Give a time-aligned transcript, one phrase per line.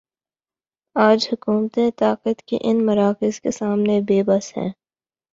[0.95, 4.69] آج حکومتیں طاقت کے ان مراکز کے سامنے بے بس ہیں۔